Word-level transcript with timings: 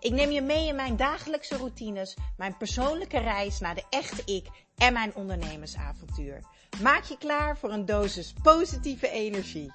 Ik 0.00 0.12
neem 0.12 0.30
je 0.30 0.40
mee 0.40 0.66
in 0.66 0.74
mijn 0.74 0.96
dagelijkse 0.96 1.56
routines, 1.56 2.16
mijn 2.36 2.56
persoonlijke 2.56 3.18
reis 3.18 3.60
naar 3.60 3.74
de 3.74 3.84
echte 3.90 4.22
ik 4.24 4.46
en 4.76 4.92
mijn 4.92 5.14
ondernemersavontuur. 5.14 6.40
Maak 6.82 7.04
je 7.04 7.18
klaar 7.18 7.58
voor 7.58 7.70
een 7.72 7.86
dosis 7.86 8.34
positieve 8.42 9.08
energie. 9.08 9.72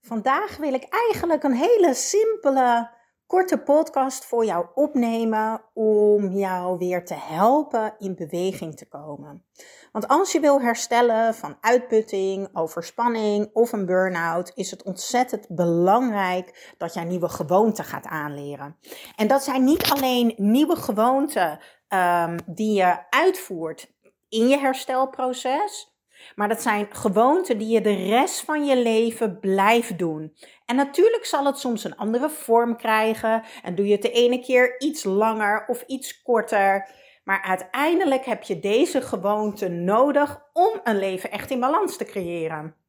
Vandaag 0.00 0.56
wil 0.56 0.74
ik 0.74 0.86
eigenlijk 0.88 1.42
een 1.42 1.54
hele 1.54 1.94
simpele, 1.94 2.90
korte 3.32 3.58
podcast 3.58 4.24
voor 4.24 4.44
jou 4.44 4.66
opnemen 4.74 5.62
om 5.74 6.30
jou 6.30 6.78
weer 6.78 7.04
te 7.04 7.14
helpen 7.14 7.94
in 7.98 8.14
beweging 8.14 8.76
te 8.76 8.88
komen. 8.88 9.44
Want 9.92 10.08
als 10.08 10.32
je 10.32 10.40
wil 10.40 10.60
herstellen 10.60 11.34
van 11.34 11.56
uitputting, 11.60 12.48
overspanning 12.52 13.50
of 13.52 13.72
een 13.72 13.86
burn-out, 13.86 14.52
is 14.54 14.70
het 14.70 14.82
ontzettend 14.82 15.46
belangrijk 15.48 16.74
dat 16.78 16.94
jij 16.94 17.04
nieuwe 17.04 17.28
gewoonten 17.28 17.84
gaat 17.84 18.06
aanleren. 18.06 18.76
En 19.16 19.26
dat 19.26 19.42
zijn 19.42 19.64
niet 19.64 19.90
alleen 19.90 20.34
nieuwe 20.36 20.76
gewoonten 20.76 21.58
um, 21.88 22.36
die 22.46 22.74
je 22.74 23.10
uitvoert 23.10 23.92
in 24.28 24.48
je 24.48 24.58
herstelproces. 24.58 25.91
Maar 26.34 26.48
dat 26.48 26.62
zijn 26.62 26.86
gewoonten 26.90 27.58
die 27.58 27.68
je 27.68 27.80
de 27.80 27.94
rest 27.94 28.40
van 28.40 28.64
je 28.64 28.76
leven 28.76 29.40
blijft 29.40 29.98
doen. 29.98 30.36
En 30.66 30.76
natuurlijk 30.76 31.24
zal 31.24 31.44
het 31.44 31.58
soms 31.58 31.84
een 31.84 31.96
andere 31.96 32.30
vorm 32.30 32.76
krijgen. 32.76 33.42
En 33.62 33.74
doe 33.74 33.86
je 33.86 33.92
het 33.92 34.02
de 34.02 34.10
ene 34.10 34.40
keer 34.40 34.80
iets 34.80 35.04
langer 35.04 35.64
of 35.66 35.84
iets 35.86 36.22
korter. 36.22 36.88
Maar 37.24 37.42
uiteindelijk 37.42 38.24
heb 38.24 38.42
je 38.42 38.58
deze 38.58 39.02
gewoonte 39.02 39.68
nodig 39.68 40.42
om 40.52 40.80
een 40.84 40.98
leven 40.98 41.30
echt 41.30 41.50
in 41.50 41.60
balans 41.60 41.96
te 41.96 42.04
creëren. 42.04 42.80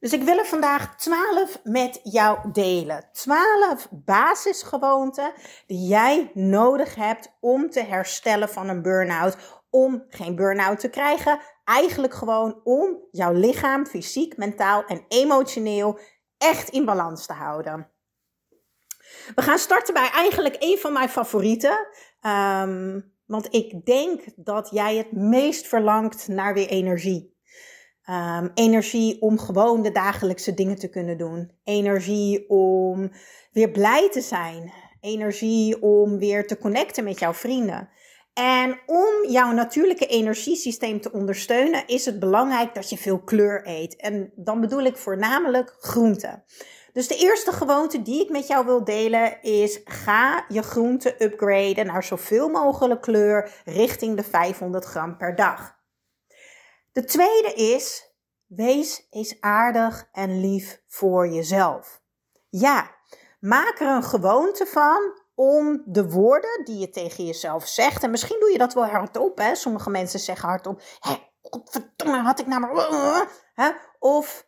Dus 0.00 0.12
ik 0.12 0.22
wil 0.22 0.38
er 0.38 0.46
vandaag 0.46 0.96
12 0.96 1.60
met 1.62 2.00
jou 2.02 2.52
delen. 2.52 3.08
12 3.12 3.88
basisgewoonten 3.90 5.32
die 5.66 5.88
jij 5.88 6.30
nodig 6.34 6.94
hebt 6.94 7.36
om 7.40 7.70
te 7.70 7.84
herstellen 7.84 8.48
van 8.48 8.68
een 8.68 8.82
burn-out. 8.82 9.36
Om 9.70 10.04
geen 10.08 10.36
burn-out 10.36 10.80
te 10.80 10.88
krijgen. 10.88 11.40
Eigenlijk 11.64 12.14
gewoon 12.14 12.60
om 12.64 12.98
jouw 13.10 13.32
lichaam, 13.32 13.86
fysiek, 13.86 14.36
mentaal 14.36 14.84
en 14.84 15.04
emotioneel 15.08 15.98
echt 16.38 16.68
in 16.68 16.84
balans 16.84 17.26
te 17.26 17.32
houden. 17.32 17.90
We 19.34 19.42
gaan 19.42 19.58
starten 19.58 19.94
bij 19.94 20.10
eigenlijk 20.10 20.56
een 20.58 20.78
van 20.78 20.92
mijn 20.92 21.08
favorieten. 21.08 21.86
Um, 22.22 23.16
want 23.26 23.54
ik 23.54 23.84
denk 23.84 24.22
dat 24.36 24.68
jij 24.70 24.96
het 24.96 25.12
meest 25.12 25.66
verlangt 25.66 26.28
naar 26.28 26.54
weer 26.54 26.68
energie. 26.68 27.36
Um, 28.10 28.50
energie 28.54 29.20
om 29.20 29.38
gewoon 29.38 29.82
de 29.82 29.92
dagelijkse 29.92 30.54
dingen 30.54 30.76
te 30.76 30.88
kunnen 30.88 31.18
doen. 31.18 31.52
Energie 31.64 32.48
om 32.48 33.10
weer 33.52 33.70
blij 33.70 34.10
te 34.10 34.20
zijn. 34.20 34.72
Energie 35.00 35.82
om 35.82 36.18
weer 36.18 36.46
te 36.46 36.58
connecten 36.58 37.04
met 37.04 37.18
jouw 37.18 37.34
vrienden. 37.34 37.88
En 38.38 38.80
om 38.86 39.28
jouw 39.28 39.52
natuurlijke 39.52 40.06
energiesysteem 40.06 41.00
te 41.00 41.12
ondersteunen, 41.12 41.86
is 41.86 42.04
het 42.04 42.18
belangrijk 42.18 42.74
dat 42.74 42.90
je 42.90 42.96
veel 42.96 43.18
kleur 43.18 43.66
eet. 43.66 43.96
En 43.96 44.32
dan 44.36 44.60
bedoel 44.60 44.82
ik 44.82 44.96
voornamelijk 44.96 45.76
groenten. 45.78 46.44
Dus 46.92 47.08
de 47.08 47.16
eerste 47.16 47.52
gewoonte 47.52 48.02
die 48.02 48.22
ik 48.22 48.30
met 48.30 48.46
jou 48.46 48.64
wil 48.64 48.84
delen 48.84 49.42
is: 49.42 49.80
ga 49.84 50.44
je 50.48 50.62
groente 50.62 51.24
upgraden 51.24 51.86
naar 51.86 52.04
zoveel 52.04 52.48
mogelijk 52.48 53.02
kleur 53.02 53.50
richting 53.64 54.16
de 54.16 54.24
500 54.24 54.84
gram 54.84 55.16
per 55.16 55.34
dag. 55.34 55.76
De 56.92 57.04
tweede 57.04 57.52
is: 57.54 58.14
wees 58.46 59.06
eens 59.10 59.40
aardig 59.40 60.08
en 60.12 60.40
lief 60.40 60.82
voor 60.86 61.28
jezelf. 61.28 62.00
Ja, 62.48 62.90
maak 63.40 63.80
er 63.80 63.88
een 63.88 64.04
gewoonte 64.04 64.66
van 64.66 65.17
om 65.38 65.82
de 65.84 66.08
woorden 66.10 66.64
die 66.64 66.78
je 66.78 66.90
tegen 66.90 67.24
jezelf 67.24 67.66
zegt. 67.66 68.02
En 68.02 68.10
misschien 68.10 68.40
doe 68.40 68.52
je 68.52 68.58
dat 68.58 68.74
wel 68.74 68.86
hardop. 68.86 69.38
Hè? 69.38 69.54
Sommige 69.54 69.90
mensen 69.90 70.20
zeggen 70.20 70.48
hardop: 70.48 70.82
hé, 71.00 71.16
verdomme, 71.64 72.22
had 72.22 72.40
ik 72.40 72.46
nou 72.46 72.60
maar. 72.60 73.28
Hè? 73.54 73.70
Of 73.98 74.46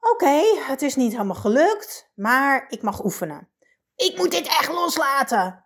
Oké, 0.00 0.40
het 0.66 0.82
is 0.82 0.96
niet 0.96 1.12
helemaal 1.12 1.34
gelukt, 1.34 2.10
maar 2.14 2.66
ik 2.68 2.82
mag 2.82 3.04
oefenen. 3.04 3.48
Ik 3.96 4.16
moet 4.16 4.30
dit 4.30 4.46
echt 4.46 4.72
loslaten. 4.72 5.64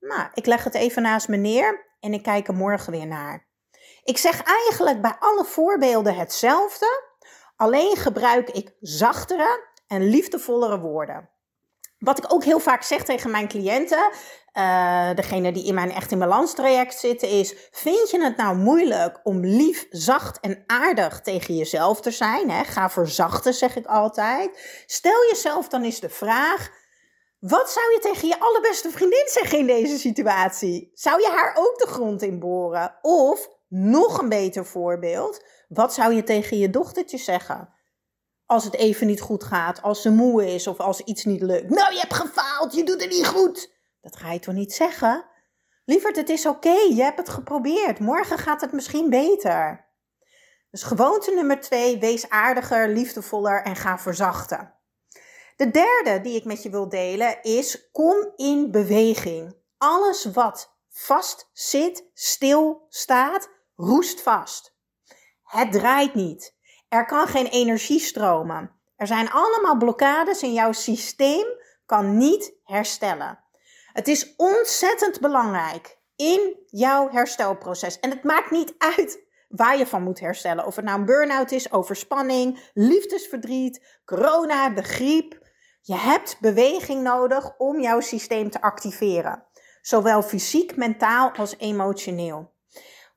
Nou, 0.00 0.28
ik 0.34 0.46
leg 0.46 0.64
het 0.64 0.74
even 0.74 1.02
naast 1.02 1.28
me 1.28 1.36
neer 1.36 1.96
en 2.00 2.12
ik 2.12 2.22
kijk 2.22 2.48
er 2.48 2.54
morgen 2.54 2.92
weer 2.92 3.06
naar. 3.06 3.48
Ik 4.02 4.18
zeg 4.18 4.42
eigenlijk 4.42 5.02
bij 5.02 5.16
alle 5.18 5.44
voorbeelden 5.44 6.14
hetzelfde, 6.14 7.02
alleen 7.56 7.96
gebruik 7.96 8.50
ik 8.50 8.76
zachtere 8.80 9.68
en 9.86 10.02
liefdevollere 10.02 10.80
woorden. 10.80 11.30
Wat 12.00 12.18
ik 12.18 12.32
ook 12.32 12.44
heel 12.44 12.58
vaak 12.58 12.82
zeg 12.82 13.04
tegen 13.04 13.30
mijn 13.30 13.48
cliënten, 13.48 14.10
uh, 14.54 15.14
degene 15.14 15.52
die 15.52 15.66
in 15.66 15.74
mijn 15.74 15.90
Echt 15.90 16.10
in 16.10 16.18
Balans 16.18 16.54
traject 16.54 16.98
zitten, 16.98 17.28
is: 17.28 17.54
Vind 17.70 18.10
je 18.10 18.22
het 18.22 18.36
nou 18.36 18.56
moeilijk 18.56 19.20
om 19.22 19.44
lief, 19.44 19.86
zacht 19.90 20.40
en 20.40 20.64
aardig 20.66 21.20
tegen 21.20 21.56
jezelf 21.56 22.00
te 22.00 22.10
zijn? 22.10 22.50
Hè? 22.50 22.64
Ga 22.64 22.90
verzachten, 22.90 23.54
zeg 23.54 23.76
ik 23.76 23.86
altijd. 23.86 24.82
Stel 24.86 25.26
jezelf 25.30 25.68
dan 25.68 25.82
eens 25.82 26.00
de 26.00 26.08
vraag: 26.08 26.70
Wat 27.38 27.70
zou 27.70 27.92
je 27.92 27.98
tegen 27.98 28.28
je 28.28 28.40
allerbeste 28.40 28.90
vriendin 28.90 29.26
zeggen 29.26 29.58
in 29.58 29.66
deze 29.66 29.98
situatie? 29.98 30.90
Zou 30.94 31.20
je 31.20 31.28
haar 31.28 31.56
ook 31.58 31.78
de 31.78 31.86
grond 31.86 32.22
inboren? 32.22 32.98
Of 33.02 33.48
nog 33.68 34.18
een 34.18 34.28
beter 34.28 34.66
voorbeeld: 34.66 35.44
wat 35.68 35.94
zou 35.94 36.14
je 36.14 36.22
tegen 36.22 36.58
je 36.58 36.70
dochtertje 36.70 37.18
zeggen? 37.18 37.68
Als 38.50 38.64
het 38.64 38.74
even 38.74 39.06
niet 39.06 39.20
goed 39.20 39.44
gaat, 39.44 39.82
als 39.82 40.02
ze 40.02 40.10
moe 40.10 40.54
is 40.54 40.66
of 40.66 40.78
als 40.78 41.00
iets 41.00 41.24
niet 41.24 41.42
lukt. 41.42 41.68
Nou, 41.68 41.92
je 41.92 41.98
hebt 41.98 42.14
gefaald, 42.14 42.74
je 42.74 42.84
doet 42.84 43.00
het 43.00 43.10
niet 43.10 43.26
goed. 43.26 43.72
Dat 44.00 44.16
ga 44.16 44.32
je 44.32 44.38
toch 44.38 44.54
niet 44.54 44.72
zeggen? 44.72 45.24
Lieverd, 45.84 46.16
het 46.16 46.28
is 46.28 46.46
oké, 46.46 46.72
je 46.72 47.02
hebt 47.02 47.18
het 47.18 47.28
geprobeerd. 47.28 47.98
Morgen 47.98 48.38
gaat 48.38 48.60
het 48.60 48.72
misschien 48.72 49.10
beter. 49.10 49.88
Dus 50.70 50.82
gewoonte 50.82 51.34
nummer 51.34 51.60
twee, 51.60 51.98
wees 51.98 52.28
aardiger, 52.28 52.88
liefdevoller 52.88 53.62
en 53.62 53.76
ga 53.76 53.98
verzachten. 53.98 54.74
De 55.56 55.70
derde 55.70 56.20
die 56.20 56.36
ik 56.36 56.44
met 56.44 56.62
je 56.62 56.70
wil 56.70 56.88
delen 56.88 57.42
is, 57.42 57.90
kom 57.92 58.32
in 58.36 58.70
beweging. 58.70 59.56
Alles 59.78 60.24
wat 60.24 60.76
vast 60.88 61.50
zit, 61.52 62.04
stil 62.14 62.86
staat, 62.88 63.50
roest 63.76 64.20
vast. 64.20 64.74
Het 65.42 65.72
draait 65.72 66.14
niet. 66.14 66.58
Er 66.90 67.06
kan 67.06 67.26
geen 67.26 67.46
energie 67.46 68.00
stromen. 68.00 68.70
Er 68.96 69.06
zijn 69.06 69.30
allemaal 69.30 69.76
blokkades 69.76 70.42
en 70.42 70.52
jouw 70.52 70.72
systeem 70.72 71.46
kan 71.86 72.16
niet 72.16 72.52
herstellen. 72.64 73.38
Het 73.92 74.08
is 74.08 74.34
ontzettend 74.36 75.20
belangrijk 75.20 75.98
in 76.16 76.56
jouw 76.66 77.10
herstelproces. 77.10 78.00
En 78.00 78.10
het 78.10 78.24
maakt 78.24 78.50
niet 78.50 78.74
uit 78.78 79.24
waar 79.48 79.78
je 79.78 79.86
van 79.86 80.02
moet 80.02 80.20
herstellen. 80.20 80.66
Of 80.66 80.76
het 80.76 80.84
nou 80.84 80.98
een 80.98 81.04
burn-out 81.04 81.50
is, 81.50 81.72
overspanning, 81.72 82.70
liefdesverdriet, 82.74 84.00
corona, 84.04 84.70
de 84.70 84.82
griep. 84.82 85.48
Je 85.80 85.96
hebt 85.96 86.36
beweging 86.40 87.02
nodig 87.02 87.56
om 87.58 87.80
jouw 87.80 88.00
systeem 88.00 88.50
te 88.50 88.60
activeren. 88.60 89.46
Zowel 89.80 90.22
fysiek, 90.22 90.76
mentaal 90.76 91.32
als 91.32 91.58
emotioneel. 91.58 92.52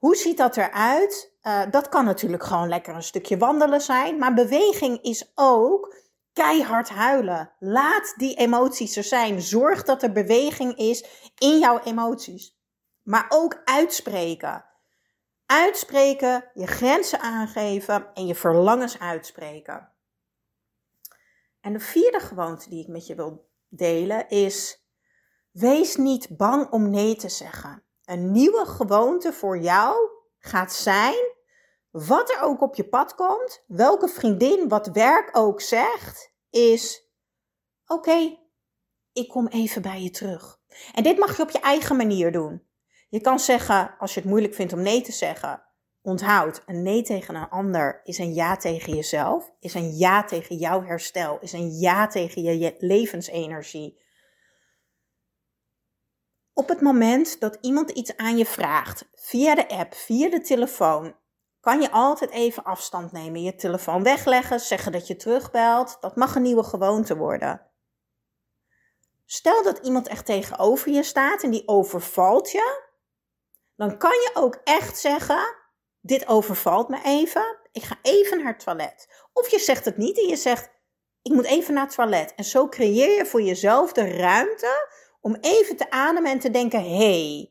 Hoe 0.03 0.15
ziet 0.15 0.37
dat 0.37 0.57
eruit? 0.57 1.33
Uh, 1.43 1.61
dat 1.71 1.89
kan 1.89 2.05
natuurlijk 2.05 2.43
gewoon 2.43 2.67
lekker 2.67 2.95
een 2.95 3.03
stukje 3.03 3.37
wandelen 3.37 3.81
zijn. 3.81 4.17
Maar 4.17 4.33
beweging 4.33 5.01
is 5.01 5.31
ook 5.35 5.95
keihard 6.33 6.89
huilen. 6.89 7.51
Laat 7.59 8.13
die 8.17 8.35
emoties 8.35 8.95
er 8.95 9.03
zijn. 9.03 9.41
Zorg 9.41 9.83
dat 9.83 10.03
er 10.03 10.11
beweging 10.11 10.77
is 10.77 11.05
in 11.37 11.59
jouw 11.59 11.79
emoties. 11.79 12.57
Maar 13.03 13.25
ook 13.29 13.61
uitspreken. 13.65 14.65
Uitspreken, 15.45 16.49
je 16.53 16.67
grenzen 16.67 17.19
aangeven 17.19 18.13
en 18.13 18.25
je 18.25 18.35
verlangens 18.35 18.99
uitspreken. 18.99 19.91
En 21.61 21.73
de 21.73 21.79
vierde 21.79 22.19
gewoonte 22.19 22.69
die 22.69 22.81
ik 22.81 22.87
met 22.87 23.07
je 23.07 23.15
wil 23.15 23.49
delen 23.69 24.29
is: 24.29 24.85
wees 25.51 25.95
niet 25.95 26.37
bang 26.37 26.71
om 26.71 26.89
nee 26.89 27.15
te 27.15 27.29
zeggen. 27.29 27.82
Een 28.05 28.31
nieuwe 28.31 28.65
gewoonte 28.65 29.33
voor 29.33 29.57
jou 29.57 30.09
gaat 30.37 30.73
zijn 30.73 31.31
wat 31.91 32.31
er 32.31 32.41
ook 32.41 32.61
op 32.61 32.75
je 32.75 32.87
pad 32.87 33.15
komt, 33.15 33.63
welke 33.67 34.07
vriendin 34.07 34.67
wat 34.67 34.87
werk 34.87 35.37
ook 35.37 35.61
zegt, 35.61 36.33
is: 36.49 37.11
Oké, 37.85 38.37
ik 39.11 39.27
kom 39.27 39.47
even 39.47 39.81
bij 39.81 40.01
je 40.01 40.09
terug. 40.09 40.59
En 40.93 41.03
dit 41.03 41.17
mag 41.17 41.37
je 41.37 41.43
op 41.43 41.49
je 41.49 41.59
eigen 41.59 41.95
manier 41.95 42.31
doen. 42.31 42.63
Je 43.09 43.21
kan 43.21 43.39
zeggen, 43.39 43.95
als 43.99 44.13
je 44.13 44.19
het 44.19 44.29
moeilijk 44.29 44.53
vindt 44.53 44.73
om 44.73 44.81
nee 44.81 45.01
te 45.01 45.11
zeggen, 45.11 45.63
onthoud, 46.01 46.63
een 46.65 46.81
nee 46.81 47.01
tegen 47.01 47.35
een 47.35 47.49
ander 47.49 48.01
is 48.03 48.17
een 48.17 48.33
ja 48.33 48.55
tegen 48.55 48.95
jezelf, 48.95 49.51
is 49.59 49.73
een 49.73 49.97
ja 49.97 50.23
tegen 50.23 50.55
jouw 50.55 50.83
herstel, 50.83 51.37
is 51.41 51.51
een 51.51 51.79
ja 51.79 52.07
tegen 52.07 52.43
je 52.43 52.75
levensenergie. 52.79 54.01
Op 56.53 56.67
het 56.67 56.81
moment 56.81 57.39
dat 57.39 57.57
iemand 57.61 57.89
iets 57.89 58.17
aan 58.17 58.37
je 58.37 58.45
vraagt, 58.45 59.05
via 59.13 59.55
de 59.55 59.69
app, 59.69 59.93
via 59.93 60.29
de 60.29 60.41
telefoon, 60.41 61.15
kan 61.59 61.81
je 61.81 61.91
altijd 61.91 62.29
even 62.29 62.63
afstand 62.63 63.11
nemen, 63.11 63.41
je 63.41 63.55
telefoon 63.55 64.03
wegleggen, 64.03 64.59
zeggen 64.59 64.91
dat 64.91 65.07
je 65.07 65.15
terugbelt. 65.15 65.97
Dat 65.99 66.15
mag 66.15 66.35
een 66.35 66.41
nieuwe 66.41 66.63
gewoonte 66.63 67.17
worden. 67.17 67.67
Stel 69.25 69.63
dat 69.63 69.77
iemand 69.77 70.07
echt 70.07 70.25
tegenover 70.25 70.91
je 70.91 71.03
staat 71.03 71.43
en 71.43 71.51
die 71.51 71.67
overvalt 71.67 72.51
je, 72.51 72.81
dan 73.75 73.97
kan 73.97 74.11
je 74.11 74.31
ook 74.33 74.57
echt 74.63 74.99
zeggen: 74.99 75.55
Dit 76.01 76.27
overvalt 76.27 76.89
me 76.89 76.99
even, 77.03 77.57
ik 77.71 77.83
ga 77.83 77.97
even 78.01 78.37
naar 78.37 78.53
het 78.53 78.63
toilet. 78.63 79.07
Of 79.33 79.47
je 79.47 79.59
zegt 79.59 79.85
het 79.85 79.97
niet 79.97 80.17
en 80.17 80.27
je 80.27 80.35
zegt: 80.35 80.69
Ik 81.21 81.31
moet 81.31 81.45
even 81.45 81.73
naar 81.73 81.85
het 81.85 81.95
toilet. 81.95 82.35
En 82.35 82.43
zo 82.43 82.67
creëer 82.67 83.17
je 83.17 83.25
voor 83.25 83.41
jezelf 83.41 83.93
de 83.93 84.17
ruimte 84.17 84.87
om 85.23 85.37
even 85.41 85.77
te 85.77 85.89
ademen 85.91 86.31
en 86.31 86.39
te 86.39 86.51
denken: 86.51 86.83
hé, 86.83 87.49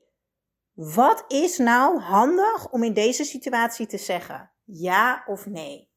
wat 0.73 1.25
is 1.29 1.59
nou 1.59 1.99
handig 1.99 2.71
om 2.71 2.83
in 2.83 2.93
deze 2.93 3.25
situatie 3.25 3.87
te 3.87 3.99
zeggen? 3.99 4.51
Ja 4.65 5.25
of 5.27 5.47
nee? 5.47 5.91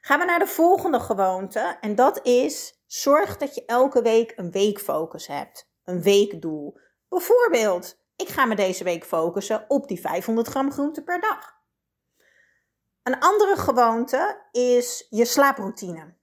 Gaan 0.00 0.18
we 0.18 0.24
naar 0.24 0.38
de 0.38 0.46
volgende 0.46 1.00
gewoonte 1.00 1.76
en 1.80 1.94
dat 1.94 2.26
is 2.26 2.82
zorg 2.86 3.36
dat 3.36 3.54
je 3.54 3.64
elke 3.64 4.02
week 4.02 4.32
een 4.36 4.50
weekfocus 4.50 5.26
hebt. 5.26 5.70
Een 5.84 6.02
weekdoel. 6.02 6.80
Bijvoorbeeld, 7.08 7.98
ik 8.16 8.28
ga 8.28 8.44
me 8.44 8.54
deze 8.54 8.84
week 8.84 9.04
focussen 9.04 9.64
op 9.68 9.88
die 9.88 10.00
500 10.00 10.48
gram 10.48 10.72
groente 10.72 11.02
per 11.02 11.20
dag. 11.20 11.58
Een 13.02 13.18
andere 13.18 13.56
gewoonte 13.56 14.46
is 14.50 15.06
je 15.10 15.24
slaaproutine. 15.24 16.14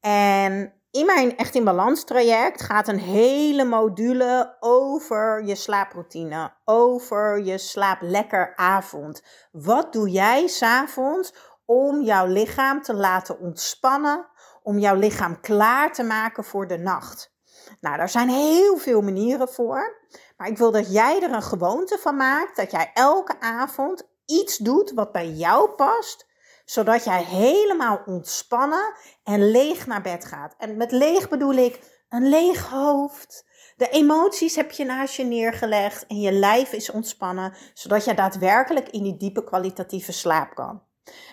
En 0.00 0.77
in 0.90 1.06
mijn 1.06 1.36
Echt 1.36 1.54
in 1.54 1.64
Balans 1.64 2.04
traject 2.04 2.62
gaat 2.62 2.88
een 2.88 2.98
hele 2.98 3.64
module 3.64 4.56
over 4.60 5.44
je 5.44 5.54
slaaproutine, 5.54 6.52
over 6.64 7.44
je 7.44 7.58
slaaplekkeravond. 7.58 9.22
Wat 9.52 9.92
doe 9.92 10.10
jij 10.10 10.46
s'avonds 10.46 11.34
om 11.64 12.02
jouw 12.02 12.26
lichaam 12.26 12.82
te 12.82 12.94
laten 12.94 13.38
ontspannen, 13.38 14.26
om 14.62 14.78
jouw 14.78 14.94
lichaam 14.94 15.40
klaar 15.40 15.92
te 15.92 16.02
maken 16.02 16.44
voor 16.44 16.66
de 16.66 16.78
nacht? 16.78 17.36
Nou, 17.80 17.96
daar 17.96 18.08
zijn 18.08 18.28
heel 18.28 18.76
veel 18.76 19.00
manieren 19.00 19.48
voor. 19.48 20.06
Maar 20.36 20.48
ik 20.48 20.58
wil 20.58 20.70
dat 20.70 20.92
jij 20.92 21.22
er 21.22 21.32
een 21.32 21.42
gewoonte 21.42 21.98
van 21.98 22.16
maakt 22.16 22.56
dat 22.56 22.70
jij 22.70 22.90
elke 22.94 23.40
avond 23.40 24.08
iets 24.24 24.56
doet 24.56 24.92
wat 24.92 25.12
bij 25.12 25.28
jou 25.30 25.70
past 25.70 26.27
zodat 26.70 27.04
jij 27.04 27.24
helemaal 27.24 28.02
ontspannen 28.06 28.94
en 29.24 29.50
leeg 29.50 29.86
naar 29.86 30.02
bed 30.02 30.24
gaat. 30.24 30.54
En 30.58 30.76
met 30.76 30.92
leeg 30.92 31.28
bedoel 31.28 31.52
ik 31.54 31.80
een 32.08 32.28
leeg 32.28 32.68
hoofd. 32.68 33.46
De 33.76 33.88
emoties 33.88 34.56
heb 34.56 34.70
je 34.70 34.84
naast 34.84 35.14
je 35.14 35.24
neergelegd 35.24 36.06
en 36.06 36.20
je 36.20 36.32
lijf 36.32 36.72
is 36.72 36.90
ontspannen, 36.90 37.54
zodat 37.74 38.04
je 38.04 38.14
daadwerkelijk 38.14 38.88
in 38.88 39.02
die 39.02 39.16
diepe 39.16 39.44
kwalitatieve 39.44 40.12
slaap 40.12 40.54
kan. 40.54 40.82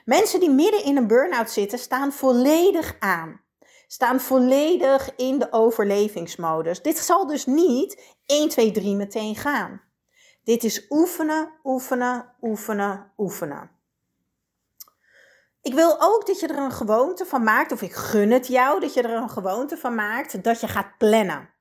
Mensen 0.06 0.40
die 0.40 0.50
midden 0.50 0.84
in 0.84 0.98
een 0.98 1.08
burn-out 1.08 1.52
zitten, 1.52 1.80
staan 1.80 2.12
volledig 2.12 2.96
aan. 3.00 3.42
Staan 3.88 4.20
volledig 4.20 5.16
in 5.16 5.40
de 5.40 5.52
overlevingsmodus. 5.52 6.82
Dit 6.82 6.98
zal 6.98 7.28
dus 7.28 7.46
niet 7.46 8.16
1, 8.26 8.50
2, 8.50 8.72
3 8.72 8.96
meteen 8.96 9.36
gaan. 9.36 9.82
Dit 10.44 10.64
is 10.64 10.86
oefenen, 10.90 11.54
oefenen, 11.64 12.36
oefenen, 12.42 13.12
oefenen. 13.18 13.75
Ik 15.66 15.74
wil 15.74 16.02
ook 16.02 16.28
dat 16.28 16.40
je 16.40 16.48
er 16.48 16.58
een 16.58 16.72
gewoonte 16.72 17.26
van 17.26 17.44
maakt, 17.44 17.72
of 17.72 17.82
ik 17.82 17.94
gun 17.94 18.32
het 18.32 18.48
jou 18.48 18.80
dat 18.80 18.94
je 18.94 19.02
er 19.02 19.14
een 19.14 19.30
gewoonte 19.30 19.78
van 19.78 19.96
maakt, 19.96 20.44
dat 20.44 20.60
je 20.60 20.68
gaat 20.68 20.98
plannen. 20.98 21.54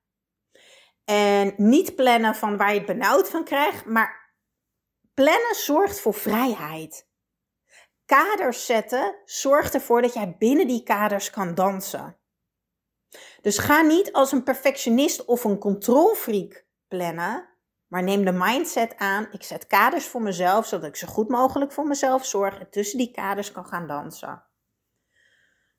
En 1.04 1.54
niet 1.56 1.94
plannen 1.94 2.34
van 2.34 2.56
waar 2.56 2.72
je 2.72 2.78
het 2.78 2.86
benauwd 2.86 3.30
van 3.30 3.44
krijgt, 3.44 3.84
maar 3.84 4.34
plannen 5.14 5.54
zorgt 5.54 6.00
voor 6.00 6.14
vrijheid. 6.14 7.08
Kaders 8.06 8.66
zetten 8.66 9.16
zorgt 9.24 9.74
ervoor 9.74 10.02
dat 10.02 10.14
jij 10.14 10.36
binnen 10.38 10.66
die 10.66 10.82
kaders 10.82 11.30
kan 11.30 11.54
dansen. 11.54 12.18
Dus 13.40 13.58
ga 13.58 13.80
niet 13.80 14.12
als 14.12 14.32
een 14.32 14.44
perfectionist 14.44 15.24
of 15.24 15.44
een 15.44 15.58
controlfreak 15.58 16.66
plannen, 16.88 17.53
maar 17.88 18.02
neem 18.02 18.24
de 18.24 18.32
mindset 18.32 18.96
aan. 18.96 19.28
Ik 19.32 19.42
zet 19.42 19.66
kaders 19.66 20.06
voor 20.06 20.22
mezelf, 20.22 20.66
zodat 20.66 20.88
ik 20.88 20.96
zo 20.96 21.06
goed 21.06 21.28
mogelijk 21.28 21.72
voor 21.72 21.86
mezelf 21.86 22.26
zorg 22.26 22.58
en 22.58 22.70
tussen 22.70 22.98
die 22.98 23.10
kaders 23.10 23.52
kan 23.52 23.66
gaan 23.66 23.86
dansen. 23.86 24.44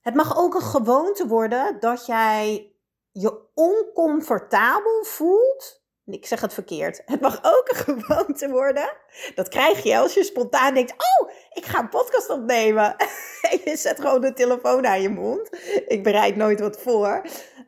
Het 0.01 0.15
mag 0.15 0.37
ook 0.37 0.53
een 0.53 0.61
gewoonte 0.61 1.27
worden 1.27 1.79
dat 1.79 2.05
jij 2.05 2.73
je 3.11 3.49
oncomfortabel 3.53 5.03
voelt. 5.03 5.83
Ik 6.05 6.25
zeg 6.25 6.41
het 6.41 6.53
verkeerd. 6.53 7.01
Het 7.05 7.21
mag 7.21 7.39
ook 7.43 7.69
een 7.69 7.75
gewoonte 8.03 8.49
worden. 8.49 8.89
Dat 9.35 9.47
krijg 9.47 9.83
je 9.83 9.97
als 9.97 10.13
je 10.13 10.23
spontaan 10.23 10.73
denkt: 10.73 10.91
Oh, 10.91 11.29
ik 11.53 11.65
ga 11.65 11.79
een 11.79 11.89
podcast 11.89 12.29
opnemen. 12.29 12.95
En 13.45 13.59
je 13.65 13.77
zet 13.77 13.99
gewoon 13.99 14.21
de 14.21 14.33
telefoon 14.33 14.87
aan 14.87 15.01
je 15.01 15.09
mond. 15.09 15.49
Ik 15.87 16.03
bereid 16.03 16.35
nooit 16.35 16.59
wat 16.59 16.81
voor. 16.81 17.25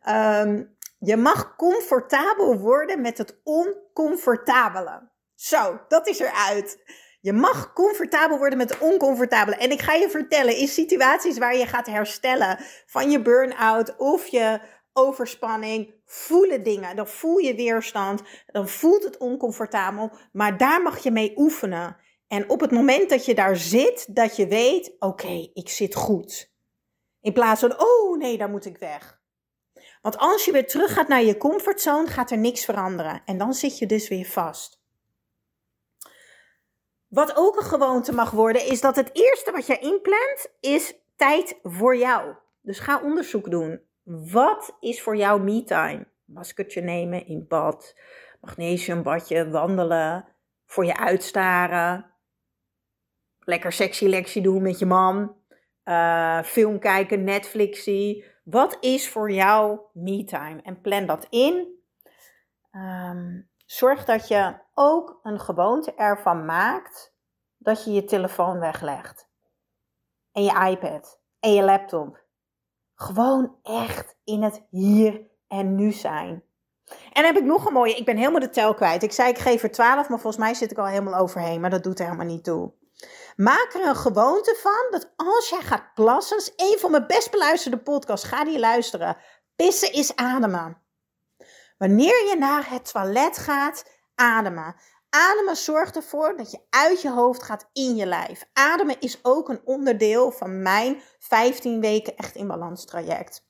Um, 0.09 0.76
je 0.99 1.17
mag 1.17 1.55
comfortabel 1.55 2.57
worden 2.59 3.01
met 3.01 3.17
het 3.17 3.39
oncomfortabele. 3.43 5.09
Zo, 5.35 5.79
dat 5.87 6.07
is 6.07 6.19
eruit. 6.19 6.83
Je 7.19 7.33
mag 7.33 7.73
comfortabel 7.73 8.37
worden 8.37 8.57
met 8.57 8.69
het 8.69 8.79
oncomfortabele. 8.79 9.55
En 9.55 9.71
ik 9.71 9.81
ga 9.81 9.93
je 9.93 10.09
vertellen, 10.09 10.57
in 10.57 10.67
situaties 10.67 11.37
waar 11.37 11.55
je 11.55 11.65
gaat 11.65 11.87
herstellen 11.87 12.57
van 12.85 13.11
je 13.11 13.21
burn-out 13.21 13.95
of 13.97 14.27
je 14.27 14.59
overspanning, 14.93 15.93
voelen 16.05 16.63
dingen. 16.63 16.95
Dan 16.95 17.07
voel 17.07 17.37
je 17.37 17.55
weerstand, 17.55 18.21
dan 18.45 18.67
voelt 18.67 19.03
het 19.03 19.17
oncomfortabel, 19.17 20.11
maar 20.31 20.57
daar 20.57 20.81
mag 20.81 21.03
je 21.03 21.11
mee 21.11 21.33
oefenen. 21.35 21.97
En 22.27 22.49
op 22.49 22.61
het 22.61 22.71
moment 22.71 23.09
dat 23.09 23.25
je 23.25 23.35
daar 23.35 23.55
zit, 23.55 24.15
dat 24.15 24.35
je 24.35 24.47
weet, 24.47 24.95
oké, 24.99 25.49
ik 25.53 25.69
zit 25.69 25.95
goed. 25.95 26.51
In 27.21 27.33
plaats 27.33 27.59
van, 27.59 27.79
oh 27.79 28.17
nee, 28.17 28.37
daar 28.37 28.49
moet 28.49 28.65
ik 28.65 28.77
weg. 28.77 29.16
Want 30.07 30.19
als 30.19 30.45
je 30.45 30.51
weer 30.51 30.67
terug 30.67 30.93
gaat 30.93 31.07
naar 31.07 31.23
je 31.23 31.37
comfortzone, 31.37 32.07
gaat 32.07 32.31
er 32.31 32.37
niks 32.37 32.65
veranderen. 32.65 33.21
En 33.25 33.37
dan 33.37 33.53
zit 33.53 33.77
je 33.77 33.85
dus 33.85 34.07
weer 34.07 34.25
vast. 34.25 34.81
Wat 37.07 37.35
ook 37.35 37.55
een 37.55 37.65
gewoonte 37.65 38.13
mag 38.13 38.31
worden, 38.31 38.65
is 38.65 38.81
dat 38.81 38.95
het 38.95 39.09
eerste 39.13 39.51
wat 39.51 39.67
je 39.67 39.79
inplant, 39.79 40.47
is 40.59 40.93
tijd 41.15 41.59
voor 41.63 41.97
jou. 41.97 42.35
Dus 42.61 42.79
ga 42.79 43.01
onderzoek 43.01 43.51
doen. 43.51 43.81
Wat 44.03 44.77
is 44.79 45.01
voor 45.01 45.15
jou 45.15 45.41
me-time? 45.41 46.07
Maskertje 46.25 46.81
nemen 46.81 47.25
in 47.25 47.45
bad, 47.47 47.95
magnesiumbadje, 48.41 49.49
wandelen, 49.49 50.25
voor 50.65 50.85
je 50.85 50.97
uitstaren, 50.97 52.11
lekker 53.39 53.71
sexy 53.71 54.05
lectie 54.05 54.41
doen 54.41 54.61
met 54.61 54.79
je 54.79 54.85
man, 54.85 55.35
uh, 55.85 56.43
film 56.43 56.79
kijken, 56.79 57.23
Netflixie, 57.23 58.35
wat 58.49 58.77
is 58.79 59.09
voor 59.09 59.31
jou 59.31 59.79
me-time? 59.93 60.61
En 60.61 60.81
plan 60.81 61.05
dat 61.05 61.27
in. 61.29 61.67
Ehm, 62.71 63.41
zorg 63.65 64.05
dat 64.05 64.27
je 64.27 64.55
ook 64.73 65.19
een 65.23 65.39
gewoonte 65.39 65.93
ervan 65.93 66.45
maakt 66.45 67.15
dat 67.57 67.83
je 67.83 67.91
je 67.91 68.03
telefoon 68.03 68.59
weglegt. 68.59 69.29
En 70.31 70.43
je 70.43 70.69
iPad. 70.69 71.19
En 71.39 71.53
je 71.53 71.63
laptop. 71.63 72.25
Gewoon 72.95 73.55
echt 73.63 74.17
in 74.23 74.43
het 74.43 74.65
hier 74.69 75.21
en 75.47 75.75
nu 75.75 75.91
zijn. 75.91 76.43
En 77.11 77.25
heb 77.25 77.35
ik 77.35 77.43
nog 77.43 77.65
een 77.65 77.73
mooie. 77.73 77.95
Ik 77.95 78.05
ben 78.05 78.17
helemaal 78.17 78.39
de 78.39 78.49
tel 78.49 78.73
kwijt. 78.73 79.03
Ik 79.03 79.11
zei 79.11 79.29
ik 79.29 79.37
geef 79.37 79.63
er 79.63 79.71
12, 79.71 80.09
maar 80.09 80.19
volgens 80.19 80.43
mij 80.43 80.53
zit 80.53 80.71
ik 80.71 80.77
al 80.77 80.85
helemaal 80.85 81.19
overheen. 81.19 81.61
Maar 81.61 81.69
dat 81.69 81.83
doet 81.83 81.99
er 81.99 82.05
helemaal 82.05 82.25
niet 82.25 82.43
toe. 82.43 82.71
Maak 83.37 83.73
er 83.73 83.87
een 83.87 83.95
gewoonte 83.95 84.55
van 84.61 84.87
dat 84.89 85.13
als 85.15 85.49
jij 85.49 85.61
gaat 85.61 85.93
plassen, 85.93 86.37
is 86.37 86.51
een 86.55 86.79
van 86.79 86.91
mijn 86.91 87.07
best 87.07 87.31
beluisterde 87.31 87.77
podcasts, 87.77 88.27
ga 88.27 88.43
die 88.43 88.59
luisteren. 88.59 89.17
Pissen 89.55 89.93
is 89.93 90.15
ademen. 90.15 90.81
Wanneer 91.77 92.27
je 92.27 92.35
naar 92.39 92.69
het 92.69 92.91
toilet 92.91 93.37
gaat, 93.37 93.85
ademen. 94.15 94.75
Ademen 95.09 95.55
zorgt 95.55 95.95
ervoor 95.95 96.37
dat 96.37 96.51
je 96.51 96.59
uit 96.69 97.01
je 97.01 97.11
hoofd 97.11 97.43
gaat 97.43 97.69
in 97.73 97.95
je 97.95 98.05
lijf. 98.05 98.43
Ademen 98.53 98.99
is 98.99 99.19
ook 99.21 99.49
een 99.49 99.61
onderdeel 99.65 100.31
van 100.31 100.61
mijn 100.61 101.01
15 101.19 101.81
weken 101.81 102.15
echt 102.15 102.35
in 102.35 102.47
balans 102.47 102.85
traject. 102.85 103.45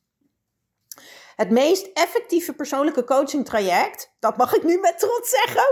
Het 1.37 1.49
meest 1.49 1.89
effectieve 1.93 2.53
persoonlijke 2.53 3.03
coaching 3.03 3.45
traject, 3.45 4.15
dat 4.19 4.37
mag 4.37 4.55
ik 4.55 4.63
nu 4.63 4.79
met 4.79 4.99
trots 4.99 5.29
zeggen, 5.29 5.63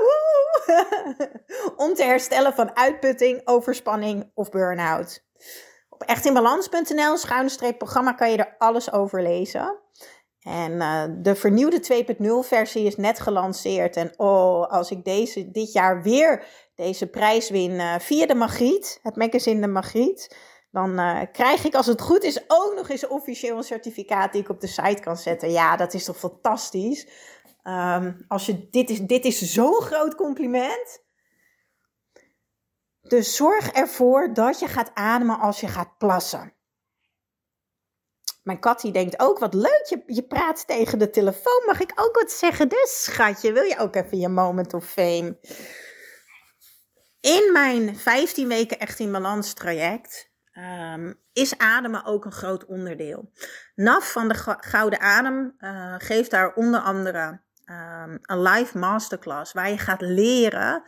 om 1.85 1.93
te 1.93 2.03
herstellen 2.03 2.53
van 2.53 2.75
uitputting, 2.75 3.41
overspanning 3.43 4.31
of 4.33 4.49
burn-out. 4.49 5.25
Op 5.89 6.01
echtinbalans.nl 6.01 7.17
schuine 7.17 7.49
streep 7.49 7.77
programma 7.77 8.13
kan 8.13 8.31
je 8.31 8.37
er 8.37 8.55
alles 8.57 8.91
over 8.91 9.21
lezen. 9.21 9.79
En 10.39 10.71
uh, 10.71 11.03
de 11.17 11.35
vernieuwde 11.35 12.05
2.0 12.43 12.47
versie 12.47 12.85
is 12.85 12.95
net 12.95 13.19
gelanceerd. 13.19 13.95
En 13.95 14.13
oh, 14.17 14.67
als 14.71 14.91
ik 14.91 15.03
deze, 15.03 15.51
dit 15.51 15.71
jaar 15.71 16.01
weer 16.01 16.45
deze 16.75 17.07
prijs 17.07 17.49
win 17.49 17.71
uh, 17.71 17.95
via 17.99 18.25
de 18.25 18.35
Magriet, 18.35 18.99
het 19.01 19.15
magazine 19.15 19.61
de 19.61 19.67
Magriet, 19.67 20.35
dan 20.75 20.99
uh, 20.99 21.21
krijg 21.31 21.63
ik 21.63 21.75
als 21.75 21.85
het 21.85 22.01
goed 22.01 22.23
is 22.23 22.43
ook 22.47 22.73
nog 22.75 22.89
eens 22.89 23.07
officieel 23.07 23.57
een 23.57 23.63
certificaat 23.63 24.31
die 24.31 24.41
ik 24.41 24.49
op 24.49 24.59
de 24.59 24.67
site 24.67 25.01
kan 25.01 25.17
zetten. 25.17 25.51
Ja, 25.51 25.75
dat 25.75 25.93
is 25.93 26.03
toch 26.05 26.17
fantastisch. 26.17 27.07
Um, 27.63 28.25
als 28.27 28.45
je, 28.45 28.69
dit 28.69 28.89
is, 28.89 28.99
dit 28.99 29.25
is 29.25 29.41
zo'n 29.41 29.81
groot 29.81 30.15
compliment. 30.15 31.03
Dus 33.01 33.35
zorg 33.35 33.71
ervoor 33.71 34.33
dat 34.33 34.59
je 34.59 34.67
gaat 34.67 34.91
ademen 34.93 35.39
als 35.39 35.59
je 35.59 35.67
gaat 35.67 35.97
plassen. 35.97 36.53
Mijn 38.43 38.59
kat 38.59 38.81
die 38.81 38.91
denkt 38.91 39.19
ook, 39.19 39.39
wat 39.39 39.53
leuk, 39.53 39.85
je, 39.89 40.03
je 40.05 40.23
praat 40.23 40.67
tegen 40.67 40.99
de 40.99 41.09
telefoon. 41.09 41.63
Mag 41.65 41.79
ik 41.79 41.91
ook 41.95 42.15
wat 42.15 42.31
zeggen? 42.31 42.69
Dus 42.69 43.03
schatje, 43.03 43.51
wil 43.51 43.63
je 43.63 43.77
ook 43.77 43.95
even 43.95 44.19
je 44.19 44.29
moment 44.29 44.73
of 44.73 44.85
fame? 44.85 45.37
In 47.21 47.49
mijn 47.53 47.97
15 47.97 48.47
weken 48.47 48.79
echt 48.79 48.99
in 48.99 49.11
balans 49.11 49.53
traject 49.53 50.33
um, 50.57 51.19
is 51.33 51.57
ademen 51.57 52.05
ook 52.05 52.25
een 52.25 52.31
groot 52.31 52.65
onderdeel. 52.65 53.31
NAF 53.75 54.11
van 54.11 54.27
de 54.27 54.55
Gouden 54.59 54.99
Adem 54.99 55.55
uh, 55.59 55.95
geeft 55.97 56.31
daar 56.31 56.53
onder 56.53 56.79
andere 56.79 57.41
um, 57.65 58.19
een 58.21 58.41
live 58.41 58.77
masterclass 58.77 59.53
waar 59.53 59.69
je 59.69 59.77
gaat 59.77 60.01
leren 60.01 60.83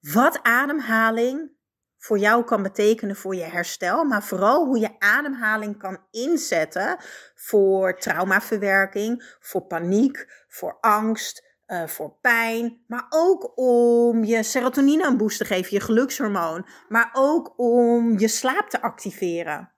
wat 0.00 0.42
ademhaling 0.42 1.56
voor 1.98 2.18
jou 2.18 2.44
kan 2.44 2.62
betekenen 2.62 3.16
voor 3.16 3.34
je 3.34 3.44
herstel, 3.44 4.04
maar 4.04 4.22
vooral 4.22 4.66
hoe 4.66 4.78
je 4.78 4.98
ademhaling 4.98 5.78
kan 5.78 5.98
inzetten 6.10 6.96
voor 7.34 7.98
traumaverwerking, 7.98 9.36
voor 9.40 9.66
paniek, 9.66 10.44
voor 10.48 10.78
angst, 10.80 11.47
uh, 11.68 11.86
voor 11.86 12.16
pijn, 12.20 12.84
maar 12.86 13.06
ook 13.08 13.52
om 13.58 14.24
je 14.24 14.42
serotonine 14.42 15.06
een 15.06 15.16
boost 15.16 15.38
te 15.38 15.44
geven, 15.44 15.72
je 15.72 15.80
gelukshormoon, 15.80 16.66
maar 16.88 17.10
ook 17.12 17.54
om 17.56 18.18
je 18.18 18.28
slaap 18.28 18.70
te 18.70 18.82
activeren. 18.82 19.72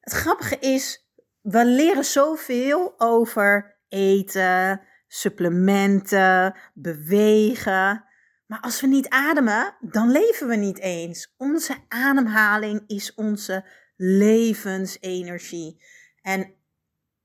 Het 0.00 0.12
grappige 0.12 0.58
is, 0.58 1.08
we 1.40 1.64
leren 1.64 2.04
zoveel 2.04 2.94
over 2.96 3.76
eten, 3.88 4.80
supplementen, 5.06 6.56
bewegen. 6.74 8.04
Maar 8.46 8.60
als 8.60 8.80
we 8.80 8.86
niet 8.86 9.08
ademen, 9.08 9.76
dan 9.80 10.10
leven 10.10 10.48
we 10.48 10.56
niet 10.56 10.78
eens. 10.78 11.34
Onze 11.36 11.76
ademhaling 11.88 12.84
is 12.86 13.14
onze 13.14 13.64
levensenergie. 13.96 15.82
En 16.22 16.54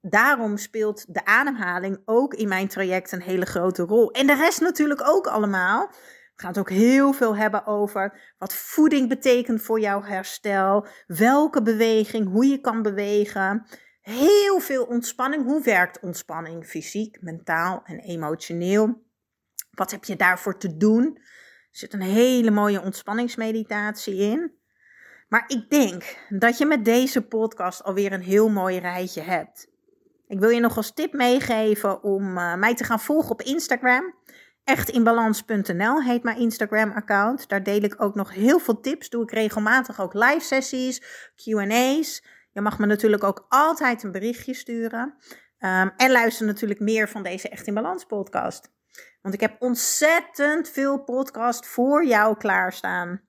daarom 0.02 0.58
speelt 0.58 1.14
de 1.14 1.26
ademhaling 1.26 2.02
ook 2.06 2.34
in 2.34 2.48
mijn 2.48 2.68
traject 2.68 3.12
een 3.12 3.22
hele 3.22 3.46
grote 3.46 3.84
rol. 3.84 4.12
En 4.12 4.28
de 4.28 4.36
rest 4.36 4.62
natuurlijk 4.62 5.08
ook 5.08 5.28
allemaal. 5.28 5.88
We 5.88 6.46
gaan 6.46 6.50
het 6.50 6.60
ook 6.60 6.70
heel 6.70 7.14
veel 7.14 7.36
hebben 7.36 7.66
over 7.66 8.34
wat 8.38 8.54
voeding 8.54 9.10
betekent 9.10 9.62
voor 9.62 9.80
jouw 9.80 10.04
herstel. 10.04 10.88
Welke 11.08 11.62
beweging, 11.62 12.32
hoe 12.32 12.46
je 12.46 12.62
kan 12.62 12.82
bewegen. 12.82 13.66
Heel 14.02 14.60
veel 14.60 14.84
ontspanning. 14.84 15.44
Hoe 15.44 15.64
werkt 15.64 16.00
ontspanning? 16.00 16.66
Fysiek, 16.66 17.22
mentaal 17.22 17.82
en 17.86 18.00
emotioneel. 18.00 19.04
Wat 19.72 19.92
heb 19.92 20.04
je 20.04 20.16
daarvoor 20.16 20.58
te 20.58 20.78
doen? 20.78 21.18
Er 21.72 21.78
zit 21.78 21.94
een 21.94 22.02
hele 22.02 22.52
mooie 22.52 22.82
ontspanningsmeditatie 22.82 24.16
in. 24.16 24.58
Maar 25.30 25.44
ik 25.48 25.70
denk 25.70 26.18
dat 26.30 26.58
je 26.58 26.66
met 26.66 26.86
deze 26.86 27.22
podcast 27.22 27.84
alweer 27.84 28.12
een 28.12 28.22
heel 28.22 28.50
mooi 28.50 28.80
rijtje 28.80 29.22
hebt. 29.22 29.68
Ik 30.30 30.40
wil 30.40 30.50
je 30.50 30.60
nog 30.60 30.78
als 30.78 30.94
tip 30.94 31.14
meegeven 31.14 32.04
om 32.04 32.38
uh, 32.38 32.56
mij 32.56 32.76
te 32.76 32.84
gaan 32.84 33.00
volgen 33.00 33.32
op 33.32 33.42
Instagram. 33.42 34.16
Echtinbalans.nl 34.64 36.04
heet 36.04 36.24
mijn 36.24 36.38
Instagram-account. 36.38 37.50
Daar 37.50 37.64
deel 37.64 37.82
ik 37.82 38.02
ook 38.02 38.16
nog 38.16 38.34
heel 38.34 38.60
veel 38.60 38.80
tips. 38.80 39.10
Doe 39.10 39.24
ik 39.24 39.32
regelmatig 39.32 40.02
ook 40.02 40.14
live 40.14 40.40
sessies, 40.40 41.02
QA's. 41.36 42.24
Je 42.52 42.62
mag 42.62 42.80
me 42.80 42.86
natuurlijk 42.86 43.24
ook 43.24 43.46
altijd 43.50 44.04
een 44.04 44.12
berichtje 44.12 44.54
sturen. 44.54 45.16
Um, 45.60 45.92
en 45.98 46.12
luister 46.12 46.46
natuurlijk 46.46 46.80
meer 46.80 47.10
van 47.10 47.24
deze 47.24 47.50
Echt 47.50 47.68
in 47.68 47.98
podcast. 48.08 48.72
Want 49.22 49.34
ik 49.34 49.40
heb 49.40 49.56
ontzettend 49.60 50.70
veel 50.70 51.04
podcast 51.04 51.68
voor 51.68 52.06
jou 52.06 52.38
klaarstaan. 52.38 53.22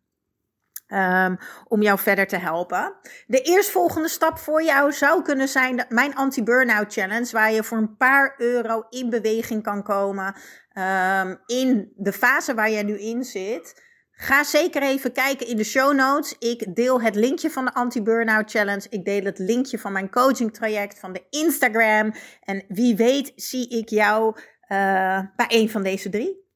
Um, 0.93 1.39
om 1.69 1.83
jou 1.83 1.99
verder 1.99 2.27
te 2.27 2.37
helpen. 2.37 2.95
De 3.27 3.41
eerstvolgende 3.41 4.09
stap 4.09 4.39
voor 4.39 4.63
jou 4.63 4.93
zou 4.93 5.23
kunnen 5.23 5.49
zijn 5.49 5.85
mijn 5.89 6.15
anti-burnout 6.15 6.93
challenge, 6.93 7.29
waar 7.33 7.53
je 7.53 7.65
voor 7.65 7.79
een 7.79 7.97
paar 7.97 8.35
euro 8.39 8.87
in 8.89 9.11
beweging 9.11 9.63
kan 9.63 9.83
komen 9.83 10.35
um, 10.75 11.41
in 11.47 11.93
de 11.97 12.13
fase 12.13 12.55
waar 12.55 12.71
jij 12.71 12.83
nu 12.83 12.99
in 12.99 13.25
zit. 13.25 13.89
Ga 14.13 14.45
zeker 14.45 14.83
even 14.83 15.13
kijken 15.13 15.47
in 15.47 15.57
de 15.57 15.65
show 15.65 15.95
notes. 15.95 16.37
Ik 16.39 16.75
deel 16.75 17.01
het 17.01 17.15
linkje 17.15 17.51
van 17.51 17.65
de 17.65 17.75
anti-burnout 17.75 18.51
challenge. 18.51 18.87
Ik 18.89 19.05
deel 19.05 19.25
het 19.25 19.39
linkje 19.39 19.79
van 19.79 19.93
mijn 19.93 20.11
coaching 20.11 20.55
traject, 20.55 20.99
van 20.99 21.13
de 21.13 21.27
Instagram. 21.31 22.15
En 22.41 22.65
wie 22.69 22.97
weet 22.97 23.33
zie 23.37 23.69
ik 23.69 23.89
jou 23.89 24.37
uh, 24.37 25.21
bij 25.37 25.47
een 25.49 25.71
van 25.71 25.83
deze 25.83 26.09
drie. 26.09 26.49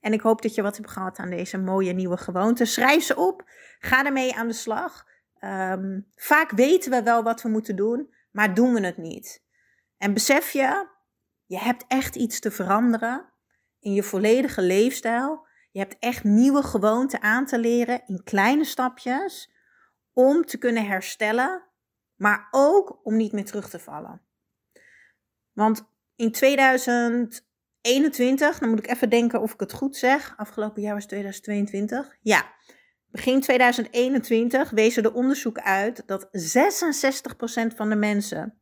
En 0.00 0.12
ik 0.12 0.20
hoop 0.20 0.42
dat 0.42 0.54
je 0.54 0.62
wat 0.62 0.76
hebt 0.76 0.90
gehad 0.90 1.18
aan 1.18 1.30
deze 1.30 1.58
mooie 1.58 1.92
nieuwe 1.92 2.16
gewoonte. 2.16 2.64
Schrijf 2.64 3.02
ze 3.02 3.16
op. 3.16 3.42
Ga 3.78 4.04
ermee 4.04 4.34
aan 4.34 4.48
de 4.48 4.54
slag. 4.54 5.06
Um, 5.40 6.06
vaak 6.14 6.50
weten 6.50 6.90
we 6.90 7.02
wel 7.02 7.22
wat 7.22 7.42
we 7.42 7.48
moeten 7.48 7.76
doen, 7.76 8.14
maar 8.30 8.54
doen 8.54 8.74
we 8.74 8.80
het 8.80 8.96
niet. 8.96 9.44
En 9.98 10.14
besef 10.14 10.50
je, 10.50 10.88
je 11.46 11.58
hebt 11.58 11.84
echt 11.88 12.16
iets 12.16 12.40
te 12.40 12.50
veranderen 12.50 13.32
in 13.80 13.92
je 13.92 14.02
volledige 14.02 14.62
leefstijl. 14.62 15.46
Je 15.70 15.78
hebt 15.78 15.96
echt 15.98 16.24
nieuwe 16.24 16.62
gewoonten 16.62 17.22
aan 17.22 17.46
te 17.46 17.58
leren 17.58 18.02
in 18.06 18.22
kleine 18.24 18.64
stapjes 18.64 19.52
om 20.12 20.44
te 20.44 20.58
kunnen 20.58 20.86
herstellen, 20.86 21.62
maar 22.16 22.48
ook 22.50 23.00
om 23.02 23.16
niet 23.16 23.32
meer 23.32 23.44
terug 23.44 23.68
te 23.68 23.78
vallen. 23.78 24.22
Want 25.52 25.90
in 26.16 26.32
2021, 27.80 28.58
dan 28.58 28.68
moet 28.68 28.78
ik 28.78 28.90
even 28.90 29.10
denken 29.10 29.40
of 29.40 29.52
ik 29.52 29.60
het 29.60 29.72
goed 29.72 29.96
zeg. 29.96 30.34
Afgelopen 30.36 30.82
jaar 30.82 30.94
was 30.94 31.06
2022. 31.06 32.16
Ja, 32.20 32.52
begin 33.10 33.40
2021 33.40 34.70
wezen 34.70 35.02
de 35.02 35.12
onderzoeken 35.12 35.64
uit 35.64 36.02
dat 36.06 36.28
66% 37.72 37.76
van 37.76 37.88
de 37.88 37.96
mensen 37.96 38.60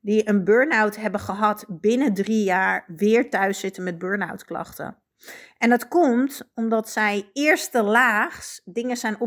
die 0.00 0.28
een 0.28 0.44
burn-out 0.44 0.96
hebben 0.96 1.20
gehad 1.20 1.64
binnen 1.68 2.14
drie 2.14 2.44
jaar 2.44 2.84
weer 2.96 3.30
thuis 3.30 3.60
zitten 3.60 3.82
met 3.82 3.98
burn-out 3.98 4.44
klachten. 4.44 5.02
En 5.58 5.70
dat 5.70 5.88
komt 5.88 6.50
omdat 6.54 6.88
zij 6.88 7.30
eerste 7.32 7.82
laags 7.82 8.60
dingen 8.64 8.96
zijn 8.96 9.20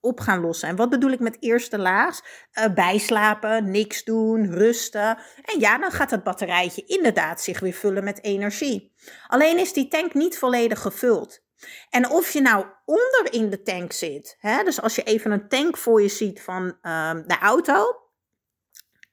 op 0.00 0.20
gaan 0.20 0.40
lossen. 0.40 0.68
En 0.68 0.76
wat 0.76 0.90
bedoel 0.90 1.10
ik 1.10 1.20
met 1.20 1.36
eerste 1.40 1.78
laags? 1.78 2.22
Uh, 2.52 2.74
bijslapen, 2.74 3.70
niks 3.70 4.04
doen, 4.04 4.52
rusten. 4.52 5.18
En 5.42 5.60
ja, 5.60 5.78
dan 5.78 5.90
gaat 5.90 6.10
het 6.10 6.22
batterijtje 6.22 6.84
inderdaad 6.84 7.40
zich 7.40 7.60
weer 7.60 7.72
vullen 7.72 8.04
met 8.04 8.22
energie. 8.22 8.92
Alleen 9.26 9.58
is 9.58 9.72
die 9.72 9.88
tank 9.88 10.14
niet 10.14 10.38
volledig 10.38 10.80
gevuld. 10.80 11.46
En 11.90 12.10
of 12.10 12.30
je 12.30 12.40
nou 12.40 12.66
onder 12.84 13.32
in 13.32 13.50
de 13.50 13.62
tank 13.62 13.92
zit, 13.92 14.36
hè, 14.38 14.64
dus 14.64 14.80
als 14.80 14.94
je 14.94 15.02
even 15.02 15.30
een 15.30 15.48
tank 15.48 15.76
voor 15.76 16.02
je 16.02 16.08
ziet 16.08 16.42
van 16.42 16.64
uh, 16.82 17.10
de 17.26 17.38
auto, 17.40 17.96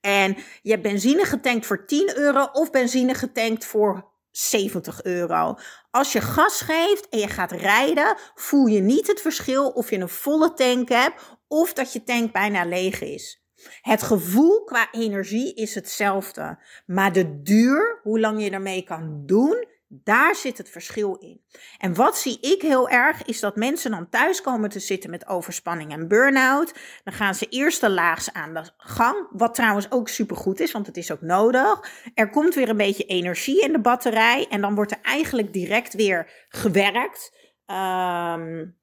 en 0.01 0.37
je 0.61 0.71
hebt 0.71 0.83
benzine 0.83 1.25
getankt 1.25 1.65
voor 1.65 1.85
10 1.85 2.17
euro 2.17 2.49
of 2.51 2.71
benzine 2.71 3.13
getankt 3.13 3.65
voor 3.65 4.13
70 4.37 5.03
euro. 5.03 5.55
Als 5.91 6.11
je 6.11 6.21
gas 6.21 6.61
geeft 6.61 7.09
en 7.09 7.19
je 7.19 7.27
gaat 7.27 7.51
rijden, 7.51 8.15
voel 8.35 8.65
je 8.65 8.81
niet 8.81 9.07
het 9.07 9.21
verschil 9.21 9.69
of 9.69 9.89
je 9.89 9.97
een 9.97 10.09
volle 10.09 10.53
tank 10.53 10.89
hebt 10.89 11.21
of 11.47 11.73
dat 11.73 11.93
je 11.93 12.03
tank 12.03 12.31
bijna 12.31 12.65
leeg 12.65 13.01
is. 13.01 13.43
Het 13.81 14.03
gevoel 14.03 14.63
qua 14.63 14.91
energie 14.91 15.53
is 15.53 15.75
hetzelfde, 15.75 16.59
maar 16.85 17.13
de 17.13 17.41
duur, 17.41 17.99
hoe 18.03 18.19
lang 18.19 18.43
je 18.43 18.49
ermee 18.49 18.83
kan 18.83 19.23
doen, 19.25 19.67
daar 19.87 20.35
zit 20.35 20.57
het 20.57 20.69
verschil 20.69 21.15
in. 21.15 21.41
En 21.77 21.95
wat 21.95 22.17
zie 22.17 22.39
ik 22.41 22.61
heel 22.61 22.89
erg 22.89 23.23
is 23.23 23.39
dat 23.39 23.55
mensen 23.55 23.91
dan 23.91 24.09
thuis 24.09 24.41
komen 24.41 24.69
te 24.69 24.79
zitten 24.79 25.09
met 25.09 25.27
overspanning 25.27 25.91
en 25.91 26.07
burn-out. 26.07 26.73
Dan 27.03 27.13
gaan 27.13 27.35
ze 27.35 27.45
eerst 27.49 27.81
de 27.81 27.89
laags 27.89 28.33
aan 28.33 28.53
de 28.53 28.69
gang, 28.77 29.27
wat 29.31 29.55
trouwens 29.55 29.91
ook 29.91 30.09
supergoed 30.09 30.59
is, 30.59 30.71
want 30.71 30.87
het 30.87 30.97
is 30.97 31.11
ook 31.11 31.21
nodig. 31.21 31.91
Er 32.13 32.29
komt 32.29 32.55
weer 32.55 32.69
een 32.69 32.77
beetje 32.77 33.03
energie 33.03 33.61
in 33.61 33.71
de 33.71 33.81
batterij 33.81 34.47
en 34.49 34.61
dan 34.61 34.75
wordt 34.75 34.91
er 34.91 35.01
eigenlijk 35.01 35.53
direct 35.53 35.93
weer 35.93 36.45
gewerkt. 36.49 37.37
Um, 37.67 38.77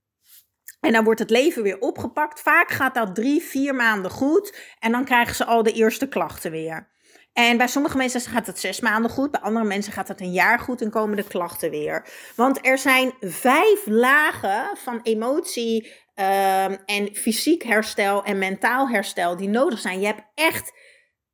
en 0.80 0.92
dan 0.92 1.04
wordt 1.04 1.20
het 1.20 1.30
leven 1.30 1.62
weer 1.62 1.78
opgepakt. 1.78 2.40
Vaak 2.40 2.70
gaat 2.70 2.94
dat 2.94 3.14
drie, 3.14 3.42
vier 3.42 3.74
maanden 3.74 4.10
goed 4.10 4.74
en 4.78 4.92
dan 4.92 5.04
krijgen 5.04 5.34
ze 5.34 5.44
al 5.44 5.62
de 5.62 5.72
eerste 5.72 6.08
klachten 6.08 6.50
weer. 6.50 6.90
En 7.32 7.56
bij 7.56 7.66
sommige 7.66 7.96
mensen 7.96 8.20
gaat 8.20 8.46
het 8.46 8.58
zes 8.58 8.80
maanden 8.80 9.10
goed, 9.10 9.30
bij 9.30 9.40
andere 9.40 9.64
mensen 9.64 9.92
gaat 9.92 10.08
het 10.08 10.20
een 10.20 10.32
jaar 10.32 10.58
goed 10.58 10.82
en 10.82 10.90
komen 10.90 11.16
de 11.16 11.26
klachten 11.28 11.70
weer. 11.70 12.08
Want 12.36 12.66
er 12.66 12.78
zijn 12.78 13.12
vijf 13.20 13.86
lagen 13.86 14.76
van 14.76 15.00
emotie 15.02 15.86
um, 16.14 16.78
en 16.86 17.14
fysiek 17.14 17.62
herstel 17.62 18.24
en 18.24 18.38
mentaal 18.38 18.88
herstel 18.88 19.36
die 19.36 19.48
nodig 19.48 19.78
zijn. 19.78 20.00
Je 20.00 20.06
hebt 20.06 20.22
echt 20.34 20.72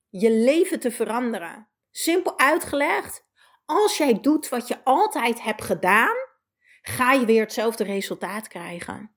je 0.08 0.30
leven 0.30 0.80
te 0.80 0.90
veranderen. 0.90 1.68
Simpel 1.90 2.38
uitgelegd, 2.38 3.26
als 3.64 3.96
jij 3.96 4.20
doet 4.20 4.48
wat 4.48 4.68
je 4.68 4.84
altijd 4.84 5.42
hebt 5.42 5.62
gedaan, 5.62 6.16
ga 6.82 7.12
je 7.12 7.26
weer 7.26 7.40
hetzelfde 7.40 7.84
resultaat 7.84 8.48
krijgen. 8.48 9.16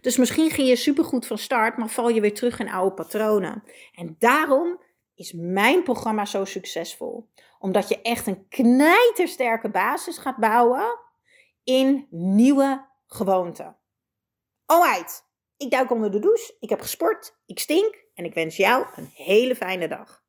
Dus 0.00 0.16
misschien 0.16 0.50
ging 0.50 0.68
je 0.68 0.76
supergoed 0.76 1.26
van 1.26 1.38
start, 1.38 1.76
maar 1.76 1.88
val 1.88 2.08
je 2.08 2.20
weer 2.20 2.34
terug 2.34 2.58
in 2.58 2.70
oude 2.70 2.94
patronen. 2.94 3.64
En 3.94 4.16
daarom 4.18 4.80
is 5.20 5.32
mijn 5.32 5.82
programma 5.82 6.24
zo 6.24 6.44
succesvol. 6.44 7.28
Omdat 7.58 7.88
je 7.88 8.02
echt 8.02 8.26
een 8.26 8.48
knijtersterke 8.48 9.70
basis 9.70 10.18
gaat 10.18 10.36
bouwen 10.36 10.98
in 11.64 12.06
nieuwe 12.10 12.88
gewoonten. 13.06 13.76
Alright, 14.66 15.24
ik 15.56 15.70
duik 15.70 15.90
onder 15.90 16.10
de 16.10 16.18
douche, 16.18 16.56
ik 16.60 16.68
heb 16.68 16.80
gesport, 16.80 17.36
ik 17.46 17.58
stink 17.58 18.04
en 18.14 18.24
ik 18.24 18.34
wens 18.34 18.56
jou 18.56 18.86
een 18.96 19.10
hele 19.14 19.56
fijne 19.56 19.88
dag. 19.88 20.19